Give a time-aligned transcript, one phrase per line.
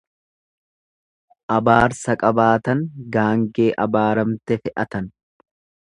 [1.57, 2.83] Abaarsa qabaatan
[3.17, 5.13] gaangee abaaramte fe'atan.